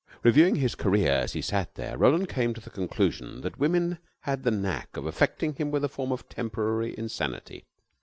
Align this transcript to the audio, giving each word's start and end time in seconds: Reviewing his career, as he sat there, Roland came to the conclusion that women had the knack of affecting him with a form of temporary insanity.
Reviewing 0.23 0.55
his 0.55 0.73
career, 0.73 1.11
as 1.11 1.33
he 1.33 1.43
sat 1.43 1.75
there, 1.75 1.95
Roland 1.95 2.27
came 2.27 2.55
to 2.55 2.59
the 2.59 2.71
conclusion 2.71 3.41
that 3.41 3.59
women 3.59 3.99
had 4.21 4.41
the 4.41 4.49
knack 4.49 4.97
of 4.97 5.05
affecting 5.05 5.53
him 5.53 5.69
with 5.69 5.83
a 5.83 5.89
form 5.89 6.11
of 6.11 6.27
temporary 6.27 6.97
insanity. 6.97 7.65